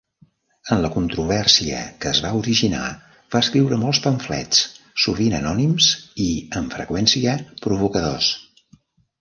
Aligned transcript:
En 0.75 0.79
la 0.83 0.89
controvèrsia 0.93 1.81
que 2.05 2.09
es 2.15 2.21
va 2.23 2.31
originar, 2.37 2.87
va 3.35 3.41
escriure 3.47 3.79
molts 3.83 3.99
pamflets, 4.07 4.63
sovint 5.07 5.37
anònims 5.43 5.93
i, 6.27 6.31
amb 6.63 6.75
freqüència, 6.79 7.37
provocadors. 7.69 8.33